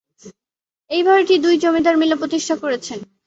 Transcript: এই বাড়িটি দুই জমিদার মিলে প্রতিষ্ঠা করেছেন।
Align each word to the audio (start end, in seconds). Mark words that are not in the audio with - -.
এই 0.91 1.01
বাড়িটি 1.03 1.33
দুই 1.37 1.55
জমিদার 1.57 1.95
মিলে 1.97 2.15
প্রতিষ্ঠা 2.15 2.55
করেছেন। 2.55 2.99